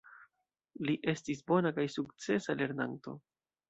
Li 0.87 0.95
estis 1.13 1.45
bona 1.53 1.75
kaj 1.79 1.87
sukcesa 1.99 2.61
lernanto. 2.61 3.19